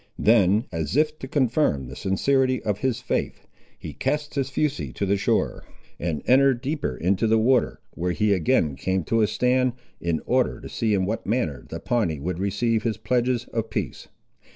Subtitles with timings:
[0.17, 3.45] Then, as if to confirm the sincerity of his faith,
[3.77, 5.63] he cast his fusee to the shore,
[5.99, 10.59] and entered deeper into the water, where he again came to a stand, in order
[10.59, 14.07] to see in what manner the Pawnee would receive his pledges of peace.